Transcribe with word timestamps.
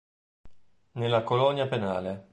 Nella 0.93 1.21
colonia 1.23 1.67
penale". 1.67 2.29